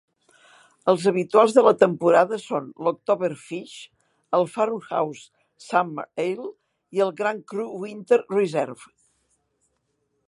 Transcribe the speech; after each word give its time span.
Els 0.93 1.03
habituals 1.09 1.51
de 1.57 1.63
la 1.67 1.73
temporada 1.81 2.39
són 2.43 2.71
l'Oktoberfish, 2.87 3.75
el 4.39 4.47
Farmhouse 4.55 5.43
Summer 5.67 6.07
Ale 6.27 6.49
i 6.99 7.05
el 7.07 7.15
Grand 7.21 7.47
Cru 7.53 7.69
Winter 7.85 8.21
Reserve. 8.25 8.91